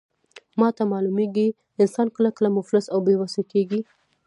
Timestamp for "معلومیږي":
0.93-1.47